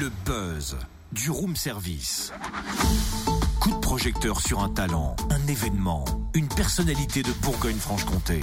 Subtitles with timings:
[0.00, 0.76] Le buzz
[1.12, 2.32] du room service.
[3.60, 8.40] Coup de projecteur sur un talent, un événement, une personnalité de Bourgogne-Franche-Comté.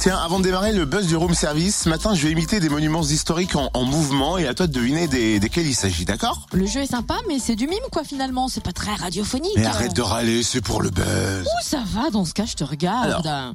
[0.00, 2.68] Tiens, avant de démarrer le buzz du room service, ce matin, je vais imiter des
[2.68, 6.46] monuments historiques en, en mouvement et à toi de deviner des, desquels il s'agit, d'accord?
[6.52, 8.48] Le jeu est sympa, mais c'est du mime, quoi, finalement.
[8.48, 9.52] C'est pas très radiophonique.
[9.56, 11.44] Mais arrête de râler, c'est pour le buzz.
[11.44, 13.54] Ouh, ça va, dans ce cas, je te regarde.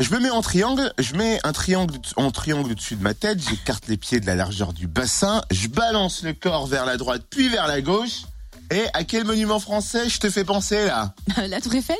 [0.00, 3.38] Je me mets en triangle, je mets un triangle en triangle au-dessus de ma tête,
[3.46, 7.22] j'écarte les pieds de la largeur du bassin, je balance le corps vers la droite
[7.28, 8.22] puis vers la gauche.
[8.70, 11.12] Et à quel monument français je te fais penser là?
[11.48, 11.98] La Tour Eiffel?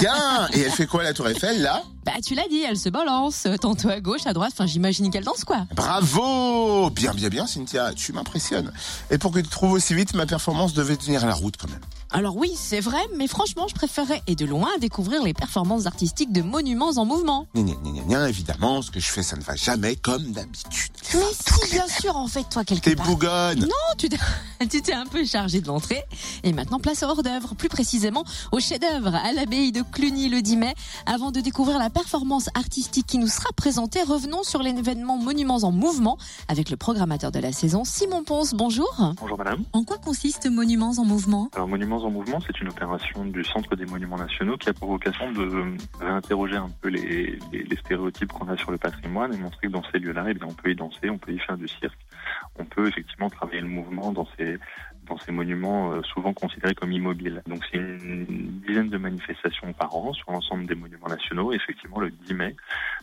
[0.00, 0.48] Bien!
[0.54, 1.82] Et elle fait quoi la Tour Eiffel là?
[2.04, 3.46] Bah, tu l'as dit, elle se balance.
[3.60, 4.52] Tantôt à gauche, à droite.
[4.54, 5.66] Enfin, j'imagine qu'elle danse, quoi.
[5.74, 8.72] Bravo Bien, bien, bien Cynthia, tu m'impressionnes.
[9.10, 11.80] Et pour que tu trouves aussi vite, ma performance devait tenir la route quand même.
[12.14, 16.30] Alors oui, c'est vrai, mais franchement, je préférerais, et de loin, découvrir les performances artistiques
[16.30, 17.46] de monuments en mouvement.
[17.54, 20.92] Gna, gna, gna, évidemment, ce que je fais, ça ne va jamais comme d'habitude.
[21.14, 23.06] Mais si, bien sûr, en fait, toi, quelque T'es part.
[23.06, 24.18] bougonne Non, tu t'es,
[24.70, 26.02] tu t'es un peu chargé de l'entrée.
[26.42, 30.42] Et maintenant, place au hors d'œuvre, plus précisément au chef-d'œuvre à l'abbaye de Cluny le
[30.42, 30.74] 10 mai.
[31.06, 35.70] Avant de découvrir la performance artistique qui nous sera présentée, revenons sur l'événement Monuments en
[35.72, 36.18] mouvement
[36.48, 38.54] avec le programmateur de la saison, Simon Ponce.
[38.54, 38.88] Bonjour.
[39.20, 39.62] Bonjour madame.
[39.72, 41.48] En quoi consiste Monuments en mouvement?
[41.54, 44.88] Alors Monuments en mouvement, c'est une opération du Centre des Monuments Nationaux qui a pour
[44.88, 49.36] vocation de réinterroger un peu les, les, les stéréotypes qu'on a sur le patrimoine et
[49.36, 51.56] montrer que dans ces lieux-là, eh bien, on peut y danser, on peut y faire
[51.56, 51.98] du cirque,
[52.58, 54.58] on peut effectivement travailler le mouvement dans ces
[55.06, 57.42] dans ces monuments euh, souvent considérés comme immobiles.
[57.46, 61.52] Donc c'est une dizaine de manifestations par an sur l'ensemble des monuments nationaux.
[61.52, 62.56] Effectivement, le 10 mai,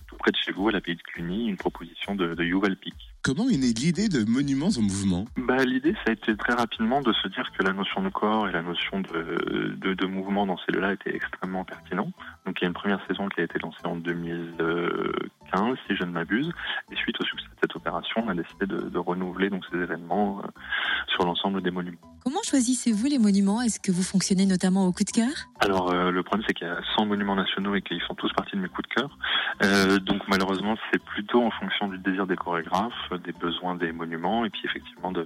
[0.08, 2.78] tout près de chez vous, à la de Cluny, une proposition de, de Yuval.
[3.22, 5.26] Comment est née l'idée de monuments en mouvement?
[5.36, 8.48] Bah, l'idée, ça a été très rapidement de se dire que la notion de corps
[8.48, 12.12] et la notion de, de, mouvement dans ces lieux-là étaient extrêmement pertinents.
[12.46, 16.04] Donc, il y a une première saison qui a été lancée en 2015, si je
[16.06, 16.50] ne m'abuse.
[16.92, 19.78] Et suite au succès de cette opération, on a décidé de, de renouveler donc ces
[19.78, 20.48] événements euh,
[21.08, 21.98] sur l'ensemble des monuments.
[22.30, 23.60] Comment choisissez-vous les monuments?
[23.64, 25.32] Est-ce que vous fonctionnez notamment au coup de cœur?
[25.62, 28.32] Alors, euh, le problème, c'est qu'il y a 100 monuments nationaux et qu'ils font tous
[28.34, 29.18] partie de mes coups de cœur.
[29.64, 32.94] Euh, donc, malheureusement, c'est plutôt en fonction du désir des chorégraphes,
[33.26, 35.26] des besoins des monuments et puis effectivement de,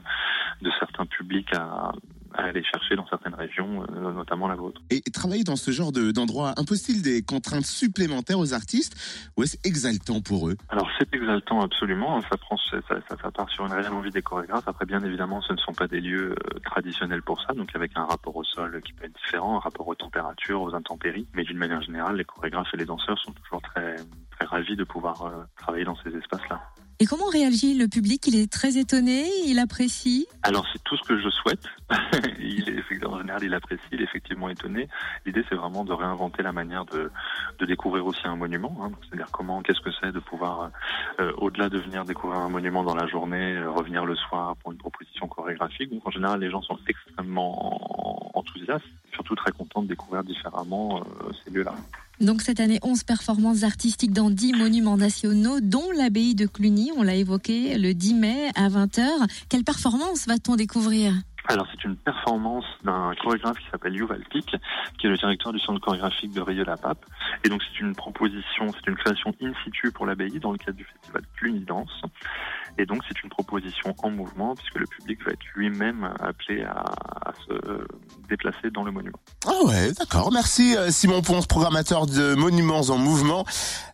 [0.61, 1.91] de certains publics à,
[2.35, 4.81] à aller chercher dans certaines régions, euh, notamment la vôtre.
[4.89, 8.95] Et travailler dans ce genre de- d'endroit impose-t-il des contraintes supplémentaires aux artistes
[9.35, 10.55] ou est-ce exaltant pour eux?
[10.69, 14.21] Alors c'est exaltant absolument, ça prend ça, ça, ça part sur une réelle envie des
[14.21, 14.67] chorégraphes.
[14.67, 17.91] Après bien évidemment ce ne sont pas des lieux euh, traditionnels pour ça, donc avec
[17.95, 21.27] un rapport au sol qui peut être différent, un rapport aux températures, aux intempéries.
[21.33, 23.95] Mais d'une manière générale, les chorégraphes et les danseurs sont toujours très
[24.31, 26.61] très ravis de pouvoir euh, travailler dans ces espaces-là.
[27.03, 28.27] Et comment réagit le public?
[28.27, 30.25] Il est très étonné, il apprécie?
[30.41, 31.65] Alors c'est tout ce que je souhaite.
[32.39, 34.87] il est en général, il apprécie, il est effectivement étonné.
[35.25, 37.11] L'idée c'est vraiment de réinventer la manière de,
[37.65, 38.77] découvrir aussi un monument.
[38.81, 38.91] Hein.
[39.01, 40.71] C'est-à-dire comment, qu'est-ce que c'est de pouvoir,
[41.19, 44.71] euh, au-delà de venir découvrir un monument dans la journée, euh, revenir le soir pour
[44.71, 45.89] une proposition chorégraphique.
[45.89, 51.33] Donc en général, les gens sont extrêmement enthousiastes, surtout très contents de découvrir différemment euh,
[51.43, 51.75] ces lieux-là.
[52.21, 57.03] Donc cette année, 11 performances artistiques dans 10 monuments nationaux, dont l'abbaye de Cluny, on
[57.03, 59.03] l'a évoqué, le 10 mai à 20h.
[59.49, 61.13] Quelle performance va-t-on découvrir?
[61.49, 64.55] Alors c'est une performance d'un chorégraphe qui s'appelle Yuval Pic,
[64.97, 67.05] qui est le directeur du centre chorégraphique de Rieux-la-Pape.
[67.43, 70.77] Et donc c'est une proposition, c'est une création in situ pour l'abbaye dans le cadre
[70.77, 72.01] du festival Cluny Danse.
[72.77, 76.83] Et donc c'est une proposition en mouvement puisque le public va être lui-même appelé à,
[77.47, 77.87] se
[78.29, 79.17] déplacer dans le monument.
[79.45, 80.31] Ah ouais, d'accord.
[80.31, 83.45] Merci euh, Simon Ponce, programmateur de Monuments en Mouvement.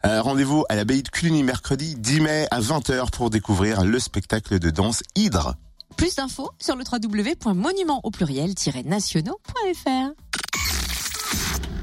[0.06, 4.60] Euh, Rendez-vous à l'abbaye de Cluny mercredi 10 mai à 20h pour découvrir le spectacle
[4.60, 5.56] de danse Hydre.
[5.96, 10.12] Plus d'infos sur le www.monument au pluriel-nationaux.fr.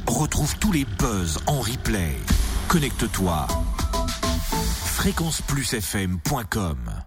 [0.07, 2.15] Retrouve tous les buzz en replay.
[2.69, 3.47] Connecte-toi.
[4.85, 7.03] fréquenceplusfm.com